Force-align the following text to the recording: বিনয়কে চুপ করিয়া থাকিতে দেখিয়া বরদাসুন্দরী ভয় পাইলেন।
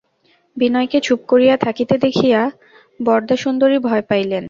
বিনয়কে 0.57 0.99
চুপ 1.03 1.19
করিয়া 1.27 1.55
থাকিতে 1.57 1.95
দেখিয়া 1.97 2.41
বরদাসুন্দরী 2.99 3.77
ভয় 3.79 4.03
পাইলেন। 4.09 4.39